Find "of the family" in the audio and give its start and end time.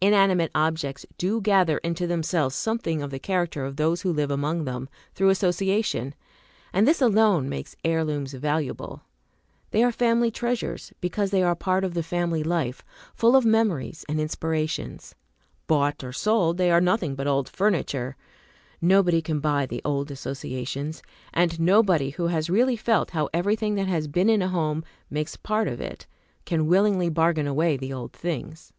11.84-12.42